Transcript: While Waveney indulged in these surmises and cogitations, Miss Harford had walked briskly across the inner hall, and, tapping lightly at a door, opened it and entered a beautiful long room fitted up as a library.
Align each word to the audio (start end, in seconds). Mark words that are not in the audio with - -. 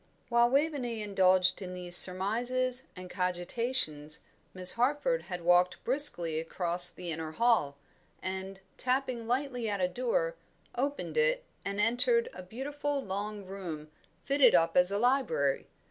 While 0.29 0.49
Waveney 0.49 1.03
indulged 1.03 1.61
in 1.61 1.75
these 1.75 1.95
surmises 1.95 2.87
and 2.95 3.07
cogitations, 3.07 4.21
Miss 4.51 4.71
Harford 4.73 5.21
had 5.21 5.43
walked 5.43 5.83
briskly 5.83 6.39
across 6.39 6.89
the 6.89 7.11
inner 7.11 7.33
hall, 7.33 7.77
and, 8.19 8.59
tapping 8.79 9.27
lightly 9.27 9.69
at 9.69 9.79
a 9.79 9.87
door, 9.87 10.37
opened 10.73 11.17
it 11.17 11.45
and 11.63 11.79
entered 11.79 12.29
a 12.33 12.41
beautiful 12.41 13.05
long 13.05 13.45
room 13.45 13.89
fitted 14.25 14.55
up 14.55 14.75
as 14.75 14.91
a 14.91 14.97
library. 14.97 15.67